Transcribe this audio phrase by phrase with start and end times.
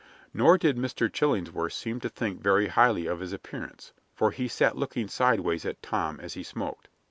[0.33, 1.13] Nor did Mr.
[1.13, 5.79] Chillingsworth seem to think very highly of his appearance, for he sat looking sideways at
[5.83, 6.87] Tom as he smoked.